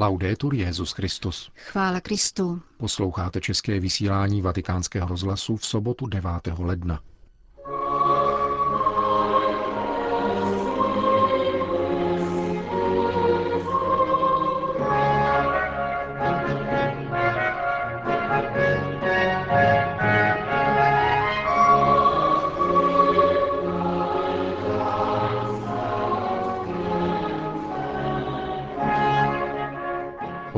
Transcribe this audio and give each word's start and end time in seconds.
Laudetur 0.00 0.54
Jezus 0.54 0.92
Christus. 0.92 1.50
Chvála 1.54 2.00
Kristu. 2.00 2.62
Posloucháte 2.76 3.40
české 3.40 3.80
vysílání 3.80 4.42
Vatikánského 4.42 5.08
rozhlasu 5.08 5.56
v 5.56 5.66
sobotu 5.66 6.06
9. 6.06 6.30
ledna. 6.58 7.00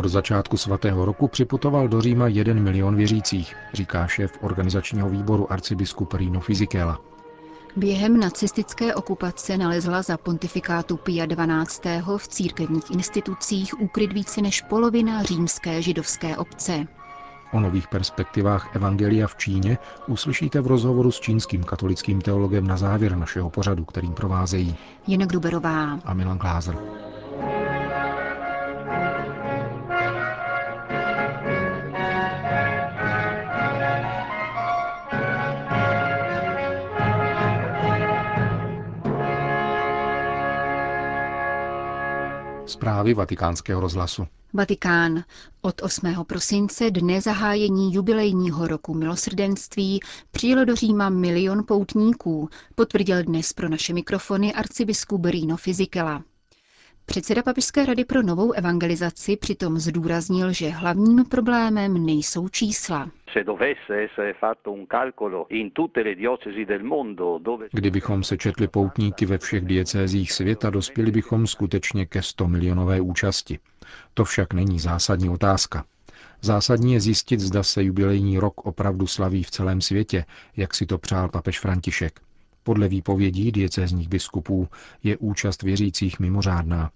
Od 0.03 0.09
začátku 0.09 0.57
svatého 0.57 1.05
roku 1.05 1.29
připutoval 1.29 1.89
do 1.89 2.01
Říma 2.01 2.29
jeden 2.29 2.63
milion 2.63 2.97
věřících, 2.97 3.57
říká 3.73 4.07
šéf 4.07 4.39
organizačního 4.41 5.09
výboru 5.09 5.53
arcibiskup 5.53 6.13
Rino 6.15 6.41
Fisichella. 6.41 7.01
Během 7.77 8.21
nacistické 8.21 8.95
okupace 8.95 9.59
nalezla 9.59 10.03
za 10.03 10.17
pontifikátu 10.17 10.97
Pia 10.97 11.27
XII. 11.27 12.03
v 12.17 12.29
církevních 12.29 12.91
institucích 12.91 13.81
úkryt 13.81 14.13
více 14.13 14.43
než 14.43 14.61
polovina 14.61 15.23
římské 15.23 15.83
židovské 15.83 16.37
obce. 16.37 16.87
O 17.53 17.61
nových 17.61 17.89
perspektivách 17.89 18.77
Evangelia 18.77 19.27
v 19.27 19.37
Číně 19.37 19.79
uslyšíte 20.07 20.61
v 20.61 20.67
rozhovoru 20.67 21.13
s 21.13 21.21
čínským 21.21 21.65
katolickým 21.65 22.21
teologem 22.21 22.67
na 22.67 22.77
závěr 22.77 23.17
našeho 23.17 23.51
pořadu, 23.51 23.85
kterým 23.85 24.13
provázejí 24.13 24.77
Jana 25.09 25.27
Gruberová 25.27 25.99
a 26.05 26.15
Milan 26.15 26.39
Glázer. 26.39 26.79
Zprávy 42.83 43.15
vatikánského 43.15 43.81
rozhlasu. 43.81 44.27
Vatikán. 44.53 45.25
Od 45.61 45.83
8. 45.83 46.25
prosince, 46.27 46.91
dne 46.91 47.21
zahájení 47.21 47.95
jubilejního 47.95 48.69
roku 48.69 48.95
milosrdenství, 48.95 50.01
přijelo 50.31 50.65
do 50.65 50.77
Říma 50.77 51.09
milion 51.09 51.65
poutníků, 51.69 52.49
potvrdil 52.75 53.23
dnes 53.23 53.53
pro 53.53 53.69
naše 53.69 53.93
mikrofony 53.93 54.55
arcibiskup 54.55 55.25
Rino 55.25 55.57
Fisichella. 55.57 56.23
Předseda 57.07 57.43
Papežské 57.43 57.87
rady 57.87 58.05
pro 58.05 58.23
novou 58.23 58.53
evangelizaci 58.53 59.37
přitom 59.37 59.79
zdůraznil, 59.79 60.53
že 60.53 60.69
hlavním 60.69 61.25
problémem 61.25 62.07
nejsou 62.07 62.49
čísla. 62.49 63.11
Kdybychom 67.73 68.25
se 68.25 68.39
četli 68.39 68.69
poutníky 68.69 69.27
ve 69.27 69.39
všech 69.39 69.65
diecézích 69.65 70.33
světa, 70.33 70.71
dospěli 70.71 71.11
bychom 71.11 71.47
skutečně 71.47 72.07
ke 72.07 72.23
100 72.23 72.49
milionové 72.49 73.01
účasti. 73.01 73.59
To 74.15 74.25
však 74.25 74.53
není 74.53 74.79
zásadní 74.79 75.29
otázka. 75.29 75.85
Zásadní 76.41 76.93
je 76.93 77.01
zjistit, 77.01 77.41
zda 77.41 77.63
se 77.63 77.85
jubilejní 77.85 78.39
rok 78.39 78.67
opravdu 78.67 79.07
slaví 79.07 79.43
v 79.43 79.51
celém 79.51 79.81
světě, 79.81 80.25
jak 80.57 80.75
si 80.75 80.87
to 80.87 80.99
přál 80.99 81.29
papež 81.29 81.61
František. 81.61 82.21
Podle 82.63 82.89
výpovědí 82.89 83.53
diecézních 83.53 84.09
biskupů 84.09 84.69
je 85.03 85.17
účast 85.17 85.63
věřících 85.63 86.21
mimořádná. 86.21 86.91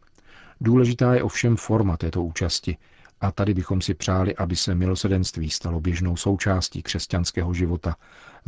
Důležitá 0.61 1.15
je 1.15 1.23
ovšem 1.23 1.57
forma 1.57 1.97
této 1.97 2.23
účasti. 2.23 2.77
A 3.21 3.33
tady 3.33 3.55
bychom 3.55 3.81
si 3.81 3.95
přáli, 3.95 4.37
aby 4.37 4.57
se 4.57 4.75
milosedenství 4.75 5.51
stalo 5.51 5.81
běžnou 5.81 6.17
součástí 6.17 6.83
křesťanského 6.83 7.55
života, 7.55 7.97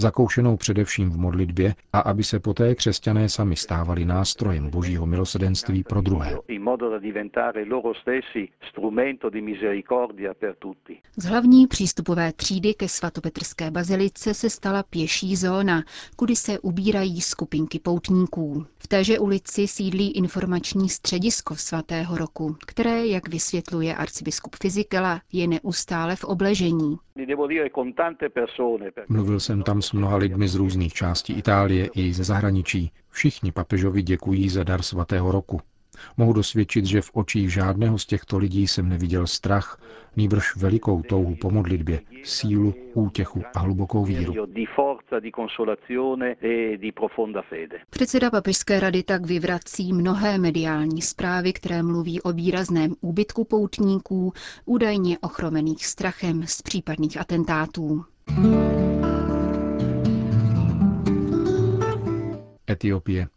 zakoušenou 0.00 0.56
především 0.56 1.10
v 1.10 1.16
modlitbě 1.18 1.74
a 1.92 2.00
aby 2.00 2.24
se 2.24 2.40
poté 2.40 2.74
křesťané 2.74 3.28
sami 3.28 3.56
stávali 3.56 4.04
nástrojem 4.04 4.70
božího 4.70 5.06
milosedenství 5.06 5.84
pro 5.84 6.00
druhé. 6.00 6.36
Z 11.16 11.24
hlavní 11.24 11.66
přístupové 11.66 12.32
třídy 12.32 12.74
ke 12.74 12.88
svatopetrské 12.88 13.70
bazilice 13.70 14.34
se 14.34 14.50
stala 14.50 14.82
pěší 14.82 15.36
zóna, 15.36 15.82
kudy 16.16 16.36
se 16.36 16.58
ubírají 16.58 17.20
skupinky 17.20 17.78
poutníků. 17.78 18.66
V 18.78 18.88
téže 18.88 19.18
ulici 19.18 19.68
sídlí 19.68 20.10
informační 20.10 20.88
středisko 20.88 21.56
svatého 21.56 22.16
roku, 22.16 22.56
které, 22.66 23.06
jak 23.06 23.28
vysvětluje 23.28 23.96
arcibiskup 23.96 24.56
Fizikela, 24.62 25.20
je 25.32 25.46
neustále 25.48 26.16
v 26.16 26.24
obležení. 26.24 26.96
Mluvil 29.08 29.40
jsem 29.40 29.62
tam 29.62 29.82
s 29.88 29.92
mnoha 29.92 30.16
lidmi 30.16 30.48
z 30.48 30.54
různých 30.54 30.92
částí 30.92 31.32
Itálie 31.32 31.90
i 31.94 32.12
ze 32.12 32.24
zahraničí. 32.24 32.90
Všichni 33.10 33.52
papežovi 33.52 34.02
děkují 34.02 34.48
za 34.48 34.64
dar 34.64 34.82
svatého 34.82 35.32
roku. 35.32 35.60
Mohu 36.16 36.32
dosvědčit, 36.32 36.86
že 36.86 37.02
v 37.02 37.10
očích 37.12 37.52
žádného 37.52 37.98
z 37.98 38.06
těchto 38.06 38.38
lidí 38.38 38.68
jsem 38.68 38.88
neviděl 38.88 39.26
strach, 39.26 39.80
nýbrž 40.16 40.56
velikou 40.56 41.02
touhu 41.02 41.36
po 41.40 41.50
modlitbě, 41.50 42.00
sílu, 42.24 42.74
útěchu 42.94 43.42
a 43.54 43.58
hlubokou 43.58 44.04
víru. 44.04 44.34
Předseda 47.90 48.30
papežské 48.30 48.80
rady 48.80 49.02
tak 49.02 49.26
vyvrací 49.26 49.92
mnohé 49.92 50.38
mediální 50.38 51.02
zprávy, 51.02 51.52
které 51.52 51.82
mluví 51.82 52.22
o 52.22 52.32
výrazném 52.32 52.94
úbytku 53.00 53.44
poutníků, 53.44 54.32
údajně 54.64 55.18
ochromených 55.18 55.86
strachem 55.86 56.46
z 56.46 56.62
případných 56.62 57.20
atentátů. 57.20 58.04
Etiopie. 62.70 63.28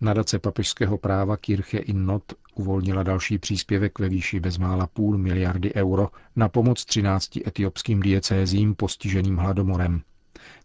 Nadace 0.00 0.38
papežského 0.38 0.98
práva 0.98 1.36
Kirche 1.36 1.78
in 1.78 2.06
Not 2.06 2.22
uvolnila 2.54 3.02
další 3.02 3.38
příspěvek 3.38 3.98
ve 3.98 4.08
výši 4.08 4.40
bezmála 4.40 4.86
půl 4.86 5.18
miliardy 5.18 5.74
euro 5.74 6.08
na 6.36 6.48
pomoc 6.48 6.84
13 6.84 7.36
etiopským 7.46 8.00
diecézím 8.00 8.74
postiženým 8.74 9.36
hladomorem. 9.36 10.02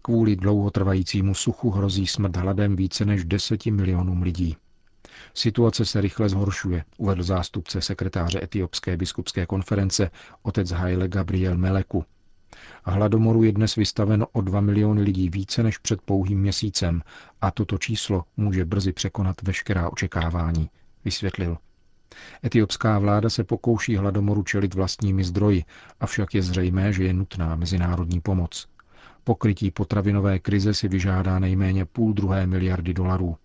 Kvůli 0.02 0.36
dlouhotrvajícímu 0.36 1.34
suchu 1.34 1.70
hrozí 1.70 2.08
smrt 2.08 2.36
hladem 2.36 2.76
více 2.76 3.06
než 3.06 3.26
10 3.26 3.66
milionům 3.66 4.22
lidí. 4.22 4.58
Situace 5.34 5.86
se 5.86 6.02
rychle 6.02 6.30
zhoršuje, 6.30 6.84
uvedl 6.98 7.24
zástupce 7.24 7.82
sekretáře 7.82 8.44
Etiopské 8.44 8.98
biskupské 8.98 9.46
konference 9.46 10.12
otec 10.44 10.72
Haile 10.72 11.08
Gabriel 11.08 11.58
Meleku. 11.58 12.06
Hladomoru 12.84 13.44
je 13.44 13.52
dnes 13.52 13.76
vystaveno 13.76 14.28
o 14.32 14.42
2 14.42 14.62
miliony 14.62 15.02
lidí 15.02 15.30
více 15.30 15.64
než 15.64 15.78
před 15.78 16.02
pouhým 16.02 16.40
měsícem 16.40 17.02
a 17.42 17.52
toto 17.52 17.78
číslo 17.78 18.24
může 18.38 18.66
brzy 18.66 18.94
překonat 18.94 19.42
veškerá 19.42 19.90
očekávání, 19.90 20.70
vysvětlil. 21.06 21.58
Etiopská 22.46 23.00
vláda 23.00 23.30
se 23.30 23.44
pokouší 23.44 23.96
hladomoru 23.96 24.44
čelit 24.44 24.74
vlastními 24.74 25.24
zdroji, 25.24 25.64
avšak 26.00 26.34
je 26.34 26.42
zřejmé, 26.42 26.94
že 26.94 27.04
je 27.04 27.14
nutná 27.14 27.56
mezinárodní 27.56 28.22
pomoc. 28.22 28.68
Pokrytí 29.24 29.72
potravinové 29.72 30.40
krize 30.40 30.74
si 30.74 30.88
vyžádá 30.88 31.40
nejméně 31.40 31.86
půl 31.86 32.14
druhé 32.14 32.48
miliardy 32.48 32.94
dolarů. 32.94 33.38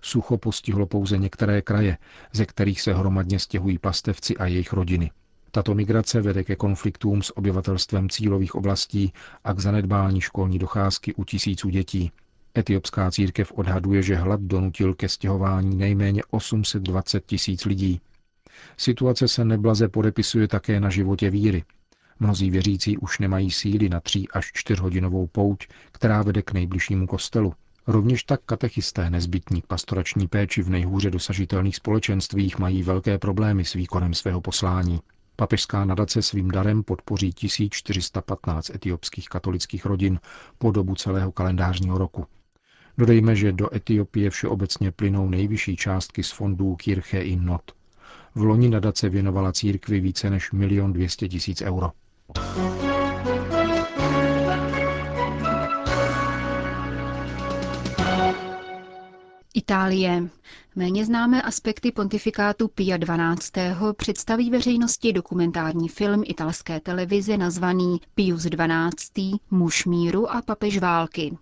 Sucho 0.00 0.38
postihlo 0.38 0.86
pouze 0.86 1.18
některé 1.18 1.62
kraje, 1.62 1.98
ze 2.32 2.46
kterých 2.46 2.80
se 2.80 2.94
hromadně 2.94 3.38
stěhují 3.38 3.78
pastevci 3.78 4.36
a 4.36 4.46
jejich 4.46 4.72
rodiny. 4.72 5.10
Tato 5.50 5.74
migrace 5.74 6.20
vede 6.20 6.44
ke 6.44 6.56
konfliktům 6.56 7.22
s 7.22 7.36
obyvatelstvem 7.36 8.08
cílových 8.08 8.54
oblastí 8.54 9.12
a 9.44 9.52
k 9.52 9.58
zanedbání 9.58 10.20
školní 10.20 10.58
docházky 10.58 11.14
u 11.14 11.24
tisíců 11.24 11.68
dětí. 11.68 12.12
Etiopská 12.58 13.10
církev 13.10 13.52
odhaduje, 13.52 14.02
že 14.02 14.16
hlad 14.16 14.40
donutil 14.40 14.94
ke 14.94 15.08
stěhování 15.08 15.76
nejméně 15.76 16.22
820 16.30 17.26
tisíc 17.26 17.64
lidí. 17.64 18.00
Situace 18.76 19.28
se 19.28 19.44
neblaze 19.44 19.88
podepisuje 19.88 20.48
také 20.48 20.80
na 20.80 20.90
životě 20.90 21.30
víry. 21.30 21.64
Mnozí 22.20 22.50
věřící 22.50 22.98
už 22.98 23.18
nemají 23.18 23.50
síly 23.50 23.88
na 23.88 24.00
tří 24.00 24.28
až 24.28 24.50
čtyřhodinovou 24.54 25.26
pouť, 25.26 25.66
která 25.92 26.22
vede 26.22 26.42
k 26.42 26.52
nejbližšímu 26.52 27.06
kostelu. 27.06 27.54
Rovněž 27.86 28.24
tak 28.24 28.40
katechisté 28.46 29.10
nezbytní 29.10 29.62
k 29.62 29.66
pastorační 29.66 30.28
péči 30.28 30.62
v 30.62 30.70
nejhůře 30.70 31.10
dosažitelných 31.10 31.76
společenstvích 31.76 32.58
mají 32.58 32.82
velké 32.82 33.18
problémy 33.18 33.64
s 33.64 33.72
výkonem 33.72 34.14
svého 34.14 34.40
poslání. 34.40 35.00
Papežská 35.40 35.84
nadace 35.84 36.22
svým 36.22 36.50
darem 36.50 36.82
podpoří 36.82 37.32
1415 37.32 38.70
etiopských 38.70 39.28
katolických 39.28 39.84
rodin 39.86 40.20
po 40.58 40.70
dobu 40.70 40.94
celého 40.94 41.32
kalendářního 41.32 41.98
roku. 41.98 42.26
Dodejme, 42.98 43.36
že 43.36 43.52
do 43.52 43.74
Etiopie 43.74 44.30
všeobecně 44.30 44.92
plynou 44.92 45.28
nejvyšší 45.28 45.76
částky 45.76 46.22
z 46.22 46.30
fondů 46.30 46.76
Kirche 46.76 47.20
in 47.20 47.44
Not. 47.44 47.62
V 48.34 48.42
loni 48.42 48.68
nadace 48.68 49.08
věnovala 49.08 49.52
církvi 49.52 50.00
více 50.00 50.30
než 50.30 50.52
milion 50.52 50.92
200 50.92 51.28
tisíc 51.28 51.62
euro. 51.62 51.90
Itálie. 59.54 60.28
Méně 60.78 61.06
známé 61.06 61.42
aspekty 61.42 61.92
pontifikátu 61.92 62.68
Pia 62.68 62.98
XII. 62.98 63.62
představí 63.96 64.50
veřejnosti 64.50 65.12
dokumentární 65.12 65.88
film 65.88 66.22
italské 66.26 66.80
televize 66.80 67.36
nazvaný 67.36 68.00
Pius 68.14 68.42
XII. 68.42 69.30
muž 69.50 69.84
míru 69.84 70.30
a 70.30 70.42
papež 70.42 70.78
války. 70.78 71.38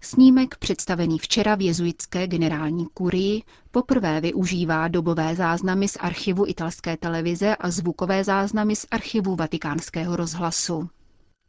Snímek, 0.00 0.56
představený 0.58 1.18
včera 1.18 1.54
v 1.54 1.60
jezuitské 1.60 2.26
generální 2.26 2.86
kurii, 2.94 3.42
poprvé 3.70 4.20
využívá 4.20 4.88
dobové 4.88 5.34
záznamy 5.34 5.88
z 5.88 5.96
archivu 6.00 6.46
italské 6.46 6.96
televize 6.96 7.56
a 7.56 7.70
zvukové 7.70 8.24
záznamy 8.24 8.76
z 8.76 8.86
archivu 8.90 9.36
vatikánského 9.36 10.16
rozhlasu. 10.16 10.88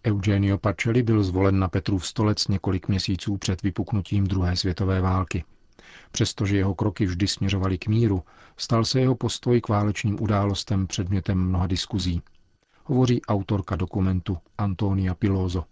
Eugenio 0.05 0.57
Pacelli 0.57 1.03
byl 1.03 1.23
zvolen 1.23 1.59
na 1.59 1.67
Petrův 1.67 2.07
stolec 2.07 2.47
několik 2.47 2.87
měsíců 2.87 3.37
před 3.37 3.63
vypuknutím 3.63 4.27
druhé 4.27 4.55
světové 4.55 5.01
války. 5.01 5.43
Přestože 6.11 6.57
jeho 6.57 6.75
kroky 6.75 7.05
vždy 7.05 7.27
směřovaly 7.27 7.77
k 7.77 7.87
míru, 7.87 8.23
stal 8.57 8.85
se 8.85 8.99
jeho 8.99 9.15
postoj 9.15 9.61
k 9.61 9.69
válečným 9.69 10.17
událostem 10.21 10.87
předmětem 10.87 11.37
mnoha 11.47 11.67
diskuzí 11.67 12.21
hovoří 12.89 13.21
autorka 13.25 13.75
dokumentu 13.75 14.37
Antonia 14.57 15.15
Piloso. 15.15 15.63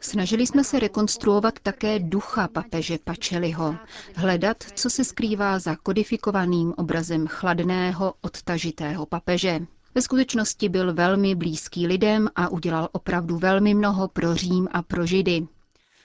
Snažili 0.00 0.46
jsme 0.46 0.64
se 0.64 0.80
rekonstruovat 0.80 1.54
také 1.62 1.98
ducha 1.98 2.48
papeže 2.48 2.98
Pacelliho, 3.04 3.76
hledat, 4.16 4.56
co 4.74 4.90
se 4.90 5.04
skrývá 5.04 5.58
za 5.58 5.76
kodifikovaným 5.76 6.74
obrazem 6.76 7.26
chladného, 7.26 8.14
odtažitého 8.20 9.06
papeže. 9.06 9.60
Ve 9.94 10.02
skutečnosti 10.02 10.68
byl 10.68 10.94
velmi 10.94 11.34
blízký 11.34 11.86
lidem 11.86 12.28
a 12.36 12.48
udělal 12.48 12.88
opravdu 12.92 13.38
velmi 13.38 13.74
mnoho 13.74 14.08
pro 14.08 14.34
Řím 14.34 14.68
a 14.72 14.82
pro 14.82 15.06
Židy. 15.06 15.46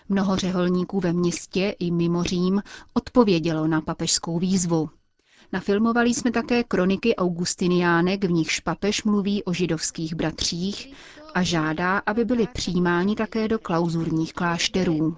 Mnoho 0.09 0.35
řeholníků 0.35 0.99
ve 0.99 1.13
městě 1.13 1.75
i 1.79 1.91
mimo 1.91 2.23
Řím 2.23 2.61
odpovědělo 2.93 3.67
na 3.67 3.81
papežskou 3.81 4.39
výzvu. 4.39 4.89
Nafilmovali 5.53 6.13
jsme 6.13 6.31
také 6.31 6.63
kroniky 6.63 7.15
Augustiniánek, 7.15 8.23
v 8.25 8.31
nichž 8.31 8.59
papež 8.59 9.03
mluví 9.03 9.43
o 9.43 9.53
židovských 9.53 10.15
bratřích 10.15 10.93
a 11.33 11.43
žádá, 11.43 11.97
aby 11.97 12.25
byli 12.25 12.47
přijímáni 12.53 13.15
také 13.15 13.47
do 13.47 13.59
klauzurních 13.59 14.33
klášterů. 14.33 15.17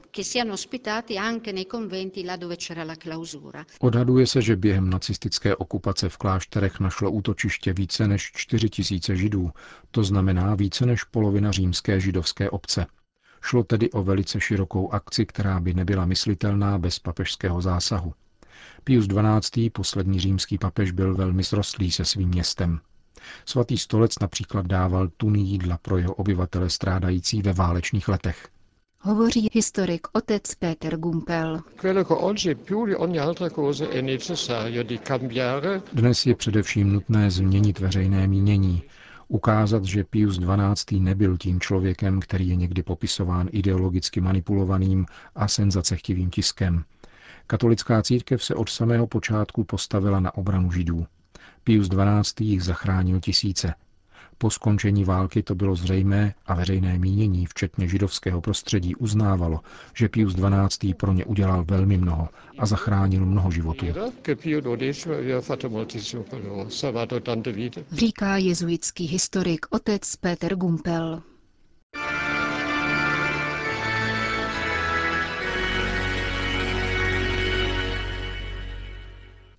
Odhaduje 3.79 4.27
se, 4.27 4.41
že 4.41 4.55
během 4.55 4.89
nacistické 4.89 5.55
okupace 5.55 6.09
v 6.09 6.17
klášterech 6.17 6.79
našlo 6.79 7.11
útočiště 7.11 7.73
více 7.73 8.07
než 8.07 8.31
4 8.35 8.69
tisíce 8.69 9.15
židů, 9.15 9.51
to 9.91 10.03
znamená 10.03 10.55
více 10.55 10.85
než 10.85 11.03
polovina 11.03 11.51
římské 11.51 11.99
židovské 11.99 12.49
obce. 12.49 12.85
Šlo 13.41 13.63
tedy 13.63 13.91
o 13.91 14.03
velice 14.03 14.41
širokou 14.41 14.91
akci, 14.91 15.25
která 15.25 15.59
by 15.59 15.73
nebyla 15.73 16.05
myslitelná 16.05 16.77
bez 16.77 16.99
papežského 16.99 17.61
zásahu. 17.61 18.13
Pius 18.83 19.07
XII., 19.07 19.69
poslední 19.69 20.19
římský 20.19 20.57
papež, 20.57 20.91
byl 20.91 21.15
velmi 21.15 21.43
srostlý 21.43 21.91
se 21.91 22.05
svým 22.05 22.29
městem. 22.29 22.79
Svatý 23.45 23.77
stolec 23.77 24.19
například 24.19 24.65
dával 24.65 25.07
tuny 25.07 25.39
jídla 25.39 25.77
pro 25.77 25.97
jeho 25.97 26.13
obyvatele 26.13 26.69
strádající 26.69 27.41
ve 27.41 27.53
válečných 27.53 28.07
letech. 28.07 28.47
Hovoří 28.99 29.49
historik 29.53 30.07
otec 30.13 30.55
Peter 30.55 30.97
Gumpel. 30.97 31.61
Dnes 35.93 36.25
je 36.25 36.35
především 36.35 36.93
nutné 36.93 37.31
změnit 37.31 37.79
veřejné 37.79 38.27
mínění, 38.27 38.83
ukázat, 39.27 39.85
že 39.85 40.03
Pius 40.03 40.39
XII. 40.39 40.99
nebyl 40.99 41.37
tím 41.37 41.59
člověkem, 41.59 42.19
který 42.19 42.47
je 42.47 42.55
někdy 42.55 42.83
popisován 42.83 43.47
ideologicky 43.51 44.21
manipulovaným 44.21 45.05
a 45.35 45.47
senzacechtivým 45.47 46.29
tiskem, 46.29 46.83
Katolická 47.47 48.01
církev 48.01 48.43
se 48.43 48.55
od 48.55 48.69
samého 48.69 49.07
počátku 49.07 49.63
postavila 49.63 50.19
na 50.19 50.35
obranu 50.35 50.71
židů. 50.71 51.05
Pius 51.63 51.89
XII. 51.89 52.47
jich 52.47 52.63
zachránil 52.63 53.19
tisíce. 53.19 53.73
Po 54.37 54.49
skončení 54.49 55.03
války 55.03 55.43
to 55.43 55.55
bylo 55.55 55.75
zřejmé 55.75 56.33
a 56.45 56.55
veřejné 56.55 56.97
mínění, 56.97 57.45
včetně 57.45 57.87
židovského 57.87 58.41
prostředí, 58.41 58.95
uznávalo, 58.95 59.59
že 59.93 60.09
Pius 60.09 60.35
XII. 60.35 60.93
pro 60.93 61.13
ně 61.13 61.25
udělal 61.25 61.65
velmi 61.65 61.97
mnoho 61.97 62.29
a 62.57 62.65
zachránil 62.65 63.25
mnoho 63.25 63.51
životů. 63.51 63.85
Říká 67.91 68.37
jezuitský 68.37 69.05
historik 69.05 69.65
otec 69.69 70.15
Peter 70.15 70.55
Gumpel. 70.55 71.21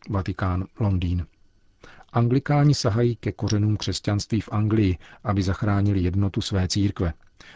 Vatikán, 0.09 0.65
Londýn. 0.81 1.27
Anglikáni 2.13 2.75
sahají 2.75 3.17
ke 3.17 3.33
kořenům 3.33 3.77
křesťanství 3.77 4.41
v 4.41 4.49
Anglii, 4.53 4.99
aby 5.25 5.43
zachránili 5.43 6.01
jednotu 6.01 6.41
své 6.41 6.69
církve. 6.69 7.13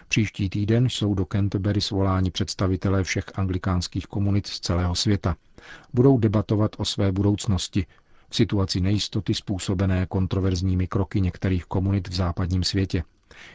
Příští 0.08 0.50
týden 0.50 0.88
jsou 0.88 1.14
do 1.14 1.25
Canterbury 1.32 1.81
svoláni 1.81 2.31
představitelé 2.31 3.05
všech 3.05 3.25
anglikánských 3.35 4.06
komunit 4.06 4.47
z 4.47 4.61
celého 4.61 4.94
světa. 4.94 5.37
Budou 5.94 6.19
debatovat 6.19 6.70
o 6.79 6.85
své 6.85 7.12
budoucnosti 7.12 7.87
v 8.29 8.37
situaci 8.37 8.81
nejistoty 8.81 9.35
způsobené 9.35 10.06
kontroverzními 10.06 10.87
kroky 10.87 11.20
některých 11.20 11.64
komunit 11.64 12.08
v 12.08 12.14
západním 12.14 12.64
světě. 12.64 13.05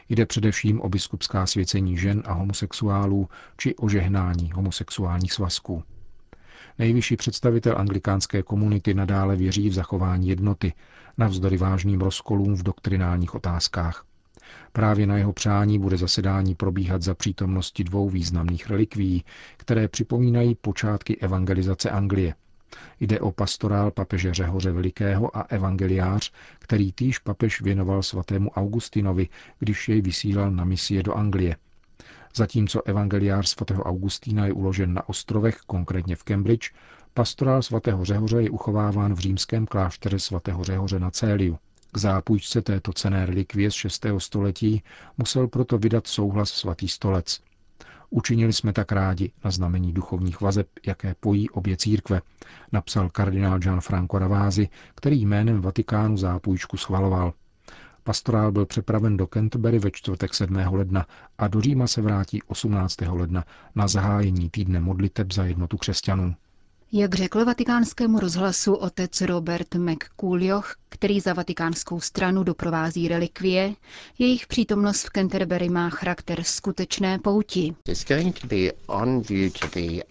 Jde 0.08 0.26
především 0.26 0.80
o 0.80 0.88
biskupská 0.88 1.46
svěcení 1.46 1.96
žen 1.98 2.22
a 2.26 2.32
homosexuálů 2.32 3.28
či 3.56 3.76
o 3.76 3.88
žehnání 3.88 4.52
homosexuálních 4.52 5.32
svazků. 5.32 5.82
Nejvyšší 6.78 7.16
představitel 7.16 7.78
anglikánské 7.78 8.42
komunity 8.42 8.94
nadále 8.94 9.36
věří 9.36 9.68
v 9.68 9.72
zachování 9.74 10.28
jednoty, 10.28 10.72
navzdory 11.18 11.56
vážným 11.56 12.00
rozkolům 12.00 12.54
v 12.54 12.62
doktrinálních 12.62 13.34
otázkách. 13.34 14.04
Právě 14.72 15.06
na 15.06 15.16
jeho 15.16 15.32
přání 15.32 15.78
bude 15.78 15.96
zasedání 15.96 16.54
probíhat 16.54 17.02
za 17.02 17.14
přítomnosti 17.14 17.84
dvou 17.84 18.10
významných 18.10 18.70
relikví, 18.70 19.24
které 19.56 19.88
připomínají 19.88 20.54
počátky 20.54 21.16
evangelizace 21.16 21.90
Anglie. 21.90 22.34
Jde 23.00 23.20
o 23.20 23.32
pastorál 23.32 23.90
papeže 23.90 24.34
Řehoře 24.34 24.72
Velikého 24.72 25.36
a 25.36 25.40
evangeliář, 25.40 26.32
který 26.58 26.92
týž 26.92 27.18
papež 27.18 27.60
věnoval 27.60 28.02
svatému 28.02 28.50
Augustinovi, 28.50 29.28
když 29.58 29.88
jej 29.88 30.00
vysílal 30.02 30.50
na 30.50 30.64
misie 30.64 31.02
do 31.02 31.14
Anglie. 31.14 31.56
Zatímco 32.36 32.82
evangeliář 32.84 33.48
svatého 33.48 33.82
Augustína 33.82 34.46
je 34.46 34.52
uložen 34.52 34.94
na 34.94 35.08
ostrovech, 35.08 35.56
konkrétně 35.66 36.16
v 36.16 36.24
Cambridge, 36.24 36.70
pastorál 37.14 37.62
svatého 37.62 38.04
Řehoře 38.04 38.42
je 38.42 38.50
uchováván 38.50 39.14
v 39.14 39.18
římském 39.18 39.66
kláštere 39.66 40.18
svatého 40.18 40.64
Řehoře 40.64 40.98
na 40.98 41.10
Céliu. 41.10 41.58
K 41.92 41.98
zápůjčce 41.98 42.62
této 42.62 42.92
cené 42.92 43.26
relikvie 43.26 43.70
z 43.70 43.74
6. 43.74 44.06
století 44.18 44.82
musel 45.18 45.48
proto 45.48 45.78
vydat 45.78 46.06
souhlas 46.06 46.50
svatý 46.50 46.88
stolec. 46.88 47.40
Učinili 48.10 48.52
jsme 48.52 48.72
tak 48.72 48.92
rádi 48.92 49.32
na 49.44 49.50
znamení 49.50 49.92
duchovních 49.92 50.40
vazeb, 50.40 50.68
jaké 50.86 51.14
pojí 51.20 51.50
obě 51.50 51.76
církve, 51.76 52.20
napsal 52.72 53.10
kardinál 53.10 53.58
Gianfranco 53.58 54.18
Ravázi, 54.18 54.68
který 54.94 55.26
jménem 55.26 55.60
Vatikánu 55.60 56.16
zápůjčku 56.16 56.76
schvaloval. 56.76 57.32
Pastorál 58.06 58.52
byl 58.52 58.66
přepraven 58.66 59.16
do 59.16 59.26
Canterbury 59.26 59.78
ve 59.78 59.90
čtvrtek 59.90 60.34
7. 60.34 60.56
ledna 60.56 61.06
a 61.38 61.48
do 61.48 61.60
Říma 61.60 61.86
se 61.86 62.02
vrátí 62.02 62.42
18. 62.42 62.96
ledna 63.00 63.44
na 63.74 63.88
zahájení 63.88 64.50
týdne 64.50 64.80
modliteb 64.80 65.32
za 65.32 65.44
jednotu 65.44 65.76
křesťanů. 65.76 66.34
Jak 66.92 67.14
řekl 67.14 67.44
vatikánskému 67.44 68.20
rozhlasu 68.20 68.74
otec 68.74 69.20
Robert 69.20 69.74
McCoolioch, 69.74 70.76
který 70.88 71.20
za 71.20 71.32
vatikánskou 71.32 72.00
stranu 72.00 72.42
doprovází 72.44 73.08
relikvie, 73.08 73.74
jejich 74.18 74.46
přítomnost 74.46 75.02
v 75.06 75.10
Canterbury 75.10 75.68
má 75.68 75.90
charakter 75.90 76.42
skutečné 76.42 77.18
pouti. 77.18 77.74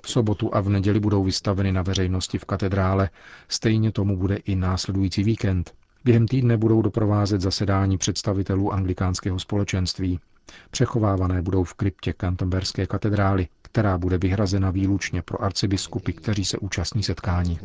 V 0.01 0.09
sobotu 0.09 0.55
a 0.55 0.61
v 0.61 0.69
neděli 0.69 0.99
budou 0.99 1.23
vystaveny 1.23 1.71
na 1.71 1.81
veřejnosti 1.81 2.37
v 2.37 2.45
katedrále, 2.45 3.09
stejně 3.47 3.91
tomu 3.91 4.17
bude 4.17 4.35
i 4.35 4.55
následující 4.55 5.23
víkend. 5.23 5.73
Během 6.05 6.27
týdne 6.27 6.57
budou 6.57 6.81
doprovázet 6.81 7.41
zasedání 7.41 7.97
představitelů 7.97 8.74
anglikánského 8.74 9.39
společenství. 9.39 10.19
Přechovávané 10.71 11.41
budou 11.41 11.63
v 11.63 11.74
kryptě 11.74 12.13
Canterberské 12.21 12.88
katedrály, 12.88 13.47
která 13.62 13.97
bude 13.97 14.17
vyhrazena 14.17 14.71
výlučně 14.71 15.21
pro 15.21 15.43
arcibiskupy, 15.43 16.13
kteří 16.13 16.45
se 16.45 16.57
účastní 16.57 17.03
setkání. 17.03 17.59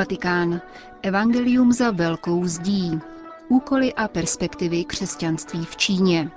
Vatikán. 0.00 0.62
Evangelium 1.02 1.72
za 1.72 1.90
velkou 1.90 2.44
zdí. 2.44 2.98
Úkoly 3.48 3.94
a 3.94 4.08
perspektivy 4.08 4.84
křesťanství 4.84 5.64
v 5.64 5.76
Číně. 5.76 6.30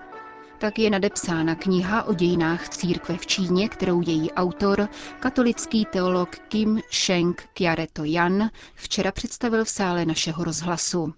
tak 0.58 0.80
je 0.80 0.90
nadepsána 0.90 1.56
kniha 1.56 2.04
o 2.04 2.14
dějinách 2.14 2.70
církve 2.70 3.18
v 3.18 3.26
Číně, 3.26 3.70
kterou 3.70 4.02
její 4.02 4.32
autor, 4.32 4.90
katolický 5.20 5.86
teolog 5.86 6.30
Kim 6.36 6.82
Sheng 6.92 7.44
Kyareto 7.54 8.04
Yan, 8.04 8.50
včera 8.76 9.12
představil 9.12 9.66
v 9.66 9.70
sále 9.70 10.06
našeho 10.06 10.44
rozhlasu. 10.44 11.14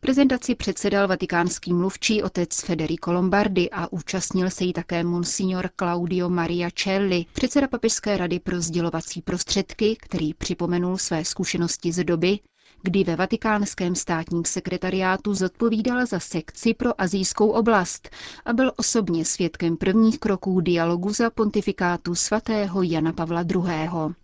Prezentaci 0.00 0.54
předsedal 0.54 1.08
vatikánský 1.08 1.72
mluvčí 1.72 2.22
otec 2.22 2.60
Federico 2.60 3.12
Lombardi 3.12 3.70
a 3.70 3.92
účastnil 3.92 4.50
se 4.50 4.64
jí 4.64 4.72
také 4.72 5.04
monsignor 5.04 5.70
Claudio 5.76 6.28
Maria 6.28 6.68
Celli, 6.74 7.26
předseda 7.32 7.68
Papežské 7.68 8.16
rady 8.16 8.38
pro 8.40 8.60
sdělovací 8.60 9.22
prostředky, 9.22 9.96
který 10.00 10.34
připomenul 10.34 10.98
své 10.98 11.24
zkušenosti 11.24 11.92
z 11.92 12.04
doby, 12.04 12.38
kdy 12.82 13.04
ve 13.04 13.16
vatikánském 13.16 13.94
státním 13.94 14.44
sekretariátu 14.44 15.34
zodpovídal 15.34 16.06
za 16.06 16.20
sekci 16.20 16.74
pro 16.74 17.00
azijskou 17.00 17.48
oblast 17.50 18.10
a 18.44 18.52
byl 18.52 18.72
osobně 18.76 19.24
svědkem 19.24 19.76
prvních 19.76 20.18
kroků 20.18 20.60
dialogu 20.60 21.12
za 21.12 21.30
pontifikátu 21.30 22.14
svatého 22.14 22.82
Jana 22.82 23.12
Pavla 23.12 23.42
II. 23.42 24.14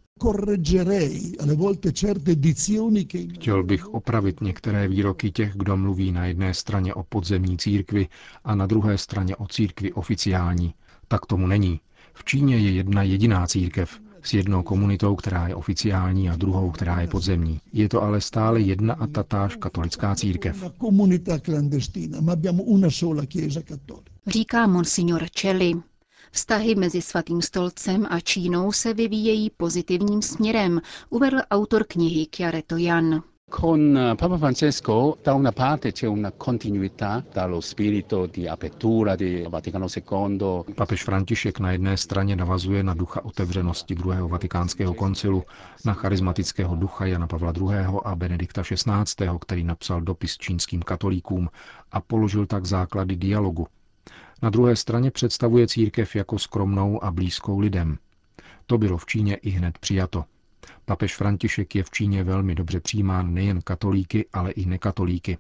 Chtěl 3.35 3.63
bych 3.65 3.89
opravit 3.89 4.41
některé 4.41 4.89
výroky 4.89 5.31
těch, 5.31 5.53
kdo 5.55 5.77
mluví 5.77 6.13
na 6.13 6.27
jedné 6.27 6.55
straně 6.55 6.95
o 6.95 7.03
podzemní 7.03 7.59
církvi 7.59 8.09
a 8.45 8.55
na 8.55 8.67
druhé 8.67 8.99
straně 8.99 9.37
o 9.37 9.47
církvi 9.47 9.93
oficiální. 9.93 10.75
Tak 11.09 11.27
tomu 11.27 11.47
není. 11.47 11.81
V 12.15 12.25
Číně 12.25 12.57
je 12.59 12.71
jedna 12.71 13.03
jediná 13.03 13.47
církev, 13.47 14.01
s 14.23 14.35
jednou 14.35 14.63
komunitou, 14.63 15.17
která 15.17 15.49
je 15.49 15.55
oficiální 15.55 16.31
a 16.31 16.37
druhou, 16.37 16.71
která 16.71 17.01
je 17.01 17.09
podzemní. 17.09 17.61
Je 17.73 17.89
to 17.89 18.03
ale 18.03 18.21
stále 18.21 18.61
jedna 18.61 18.95
a 18.95 19.07
tatáž 19.07 19.57
katolická 19.57 20.15
církev. 20.15 20.65
Říká 24.27 24.67
monsignor 24.67 25.27
Celli. 25.35 25.73
Vztahy 26.35 26.75
mezi 26.75 27.03
Svatým 27.03 27.43
stolcem 27.43 28.07
a 28.11 28.21
Čínou 28.21 28.73
se 28.73 28.95
vyvíjejí 28.95 29.51
pozitivním 29.51 30.23
směrem, 30.23 30.81
uvedl 31.11 31.39
autor 31.51 31.85
knihy 31.85 32.27
Chiareto 32.37 32.77
Jan. 32.77 33.23
Con 33.51 33.99
eh, 33.99 34.15
Papa 34.17 34.37
Francesco 34.39 35.17
da 35.25 35.35
una 35.35 35.53
parte 35.53 35.93
c'è 35.93 36.07
una 36.07 36.33
continuità 36.33 37.25
dallo 37.33 37.61
spirito 37.61 38.27
di 38.27 38.49
apertura 38.49 39.17
di 39.17 39.47
Vaticano 39.49 39.87
II. 39.97 40.75
Papež 40.75 41.03
František 41.05 41.61
na 41.61 41.73
jedné 41.73 41.97
straně 41.97 42.37
navazuje 42.37 42.83
na 42.83 42.95
ducha 42.95 43.25
otevřenosti 43.25 43.95
druhého 43.95 44.29
vatikánského 44.29 44.95
koncilu, 44.95 45.43
na 45.85 45.95
charismatického 45.95 46.77
ducha 46.77 47.07
Jana 47.07 47.27
Pavla 47.27 47.53
II. 47.57 47.87
a 48.05 48.15
Benedikta 48.15 48.63
XVI., 48.63 49.39
který 49.41 49.65
napsal 49.65 50.01
dopis 50.01 50.39
čínským 50.39 50.83
katolíkům 50.83 51.49
a 51.93 52.01
položil 52.01 52.47
tak 52.47 52.67
základy 52.67 53.17
dialogu. 53.17 53.67
Na 54.45 54.51
druhé 54.51 54.77
straně 54.77 55.11
představuje 55.11 55.69
církev 55.69 56.17
jako 56.17 56.39
skromnou 56.39 57.05
a 57.05 57.11
blízkou 57.11 57.59
lidem. 57.59 57.99
To 58.67 58.79
bylo 58.79 58.99
v 58.99 59.07
Číně 59.07 59.35
i 59.35 59.51
hned 59.51 59.79
přijato. 59.79 60.25
Papež 60.85 61.17
František 61.17 61.75
je 61.75 61.83
v 61.83 61.91
Číně 61.91 62.25
velmi 62.25 62.55
dobře 62.55 62.81
přijímán 62.81 63.35
nejen 63.35 63.61
katolíky, 63.63 64.27
ale 64.33 64.51
i 64.51 64.67
nekatolíky. 64.67 65.39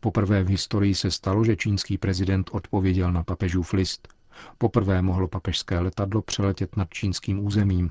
Poprvé 0.00 0.44
v 0.44 0.48
historii 0.48 0.94
se 0.94 1.10
stalo, 1.10 1.44
že 1.44 1.56
čínský 1.56 1.98
prezident 1.98 2.50
odpověděl 2.52 3.12
na 3.12 3.24
papežův 3.24 3.72
list. 3.72 4.08
Poprvé 4.58 5.02
mohlo 5.02 5.28
papežské 5.28 5.78
letadlo 5.78 6.22
přeletět 6.22 6.76
nad 6.76 6.88
čínským 6.90 7.46
územím. 7.46 7.90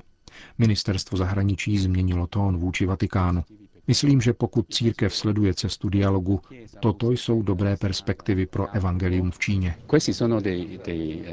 Ministerstvo 0.58 1.18
zahraničí 1.18 1.78
změnilo 1.78 2.26
tón 2.26 2.58
vůči 2.58 2.86
Vatikánu. 2.86 3.44
Myslím, 3.88 4.20
že 4.20 4.32
pokud 4.32 4.66
církev 4.74 5.14
sleduje 5.14 5.54
cestu 5.54 5.88
dialogu, 5.88 6.40
toto 6.80 7.10
jsou 7.10 7.42
dobré 7.42 7.76
perspektivy 7.76 8.46
pro 8.46 8.70
evangelium 8.74 9.30
v 9.30 9.38
Číně. 9.38 9.74
Questi 9.86 10.14
sono 10.14 10.40
dei, 10.40 10.80
dei 10.86 11.24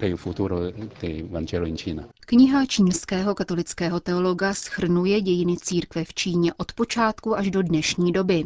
per 0.00 0.10
il 0.10 0.16
futuro 0.16 0.60
del 1.02 1.28
Vangelo 1.28 1.66
in 1.66 1.76
Cina. 1.76 2.04
Kniha 2.26 2.66
čínského 2.66 3.34
katolického 3.34 4.00
teologa 4.00 4.54
schrnuje 4.54 5.20
dějiny 5.20 5.56
církve 5.56 6.04
v 6.04 6.14
Číně 6.14 6.54
od 6.54 6.72
počátku 6.72 7.36
až 7.36 7.50
do 7.50 7.62
dnešní 7.62 8.12
doby. 8.12 8.44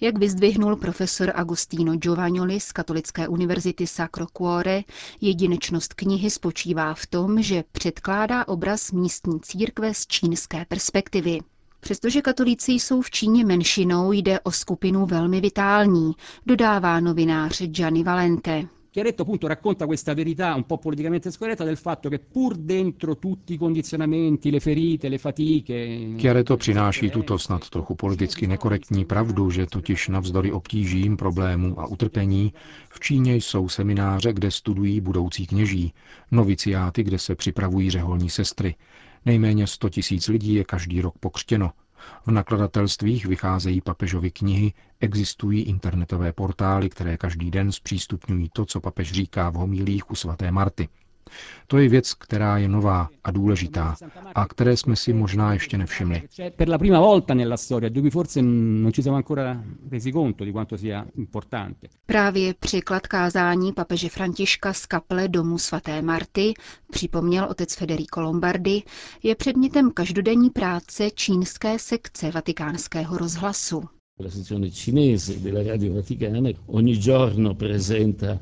Jak 0.00 0.18
vyzdvihnul 0.18 0.76
profesor 0.76 1.32
Agostino 1.34 1.96
Giovagnoli 1.96 2.60
z 2.60 2.72
Katolické 2.72 3.28
univerzity 3.28 3.86
Sacro 3.86 4.26
Cuore, 4.26 4.82
jedinečnost 5.20 5.94
knihy 5.94 6.30
spočívá 6.30 6.94
v 6.94 7.06
tom, 7.06 7.42
že 7.42 7.64
předkládá 7.72 8.48
obraz 8.48 8.92
místní 8.92 9.40
církve 9.40 9.94
z 9.94 10.06
čínské 10.06 10.64
perspektivy. 10.68 11.38
Přestože 11.86 12.22
katolíci 12.22 12.72
jsou 12.72 13.00
v 13.00 13.10
Číně 13.10 13.44
menšinou, 13.44 14.12
jde 14.12 14.40
o 14.40 14.50
skupinu 14.50 15.06
velmi 15.06 15.40
vitální, 15.40 16.12
dodává 16.46 17.00
novinář 17.00 17.62
Gianni 17.62 18.04
Valente. 18.04 18.66
Chiaretto 18.92 19.22
appunto 19.22 19.48
racconta 19.48 19.86
questa 19.86 20.14
verità 20.14 20.54
un 20.56 20.64
po' 20.64 20.78
politicamente 20.78 21.30
scorretta 21.30 21.64
del 21.64 21.76
fatto 21.76 22.08
che 22.08 22.18
pur 22.18 22.56
dentro 22.56 23.16
tutti 23.16 23.54
i 23.54 23.58
condizionamenti, 23.58 24.50
le 24.50 24.60
ferite, 24.60 25.08
le 25.08 25.18
fatiche... 25.18 26.14
Chiaretto 26.16 26.56
přináší 26.56 27.10
tuto 27.10 27.38
snad 27.38 27.68
trochu 27.68 27.94
politicky 27.94 28.46
nekorektní 28.46 29.04
pravdu, 29.04 29.50
že 29.50 29.66
totiž 29.66 30.08
navzdory 30.08 30.52
obtížím, 30.52 31.16
problémům 31.16 31.74
a 31.78 31.86
utrpení 31.86 32.52
v 32.90 33.00
Číně 33.00 33.34
jsou 33.34 33.68
semináře, 33.68 34.32
kde 34.32 34.50
studují 34.50 35.00
budoucí 35.00 35.46
kněží, 35.46 35.92
noviciáty, 36.30 37.02
kde 37.02 37.18
se 37.18 37.34
připravují 37.34 37.90
řeholní 37.90 38.30
sestry. 38.30 38.74
Nejméně 39.26 39.66
100 39.66 39.88
tisíc 39.88 40.28
lidí 40.28 40.54
je 40.54 40.64
každý 40.64 41.00
rok 41.00 41.18
pokřtěno, 41.18 41.72
v 42.26 42.30
nakladatelstvích 42.30 43.26
vycházejí 43.26 43.80
papežovy 43.80 44.30
knihy, 44.30 44.72
existují 45.00 45.62
internetové 45.62 46.32
portály, 46.32 46.88
které 46.90 47.16
každý 47.16 47.50
den 47.50 47.72
zpřístupňují 47.72 48.50
to, 48.52 48.64
co 48.64 48.80
papež 48.80 49.12
říká 49.12 49.50
v 49.50 49.54
homilích 49.54 50.10
u 50.10 50.14
svaté 50.14 50.50
Marty. 50.50 50.88
To 51.66 51.78
je 51.78 51.88
věc, 51.88 52.14
která 52.14 52.58
je 52.58 52.68
nová 52.68 53.08
a 53.24 53.30
důležitá 53.30 53.96
a 54.34 54.46
které 54.46 54.76
jsme 54.76 54.96
si 54.96 55.12
možná 55.12 55.52
ještě 55.52 55.78
nevšimli. 55.78 56.22
Právě 62.06 62.54
překlad 62.54 63.06
kázání 63.06 63.72
papeže 63.72 64.08
Františka 64.08 64.72
z 64.72 64.86
kaple 64.86 65.28
domu 65.28 65.58
svaté 65.58 66.02
Marty, 66.02 66.54
připomněl 66.90 67.44
otec 67.50 67.74
Federico 67.74 68.20
Lombardi, 68.20 68.82
je 69.22 69.34
předmětem 69.34 69.90
každodenní 69.90 70.50
práce 70.50 71.10
čínské 71.10 71.78
sekce 71.78 72.30
vatikánského 72.30 73.18
rozhlasu. 73.18 73.82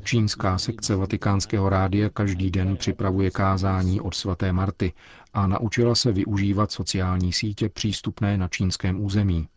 Čínská 0.05 0.59
sekce 0.59 0.97
vatikánského 0.97 1.69
rádia 1.69 2.09
každý 2.11 2.51
den 2.51 2.77
připravuje 2.77 3.31
kázání 3.31 4.01
od 4.01 4.15
svaté 4.15 4.53
Marty 4.53 4.93
a 5.33 5.47
naučila 5.47 5.95
se 5.95 6.13
využívat 6.13 6.73
sociální 6.73 7.33
sítě 7.33 7.69
přístupné 7.69 8.37
na 8.39 8.49
čínském 8.49 9.05
území. 9.05 9.49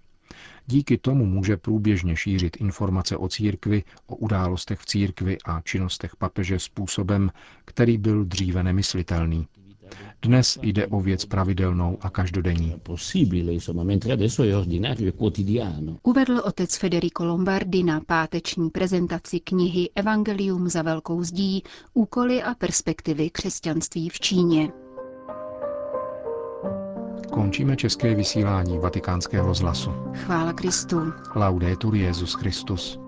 Díky 0.68 0.98
tomu 0.98 1.26
může 1.26 1.58
průběžně 1.58 2.16
šířit 2.16 2.58
informace 2.58 3.18
o 3.18 3.28
církvi, 3.28 3.84
o 4.08 4.16
událostech 4.16 4.80
v 4.80 4.86
církvi 4.86 5.38
a 5.46 5.62
činnostech 5.62 6.16
papeže 6.16 6.60
způsobem, 6.60 7.32
který 7.66 7.98
byl 7.98 8.26
dříve 8.26 8.64
nemyslitelný. 8.64 9.48
Dnes 10.22 10.58
jde 10.62 10.88
o 10.88 11.02
věc 11.02 11.26
pravidelnou 11.26 11.98
a 12.02 12.10
každodenní. 12.10 12.76
Uvedl 16.04 16.42
otec 16.46 16.78
Federico 16.78 17.26
Lombardi 17.26 17.84
na 17.84 18.02
páteční 18.02 18.70
prezentaci 18.70 19.40
knihy 19.40 19.90
Evangelium 19.96 20.70
za 20.70 20.82
velkou 20.82 21.24
zdí, 21.24 21.64
úkoly 21.94 22.44
a 22.44 22.56
perspektivy 22.56 23.30
křesťanství 23.30 24.10
v 24.10 24.20
Číně. 24.20 24.72
Končíme 27.32 27.76
české 27.76 28.16
vysílání 28.16 28.80
vatikánského 28.80 29.54
zlasu. 29.54 29.92
Chvála 30.14 30.54
Kristu. 30.54 31.00
Laudetur 31.36 31.96
Jezus 31.96 32.34
Christus. 32.34 33.00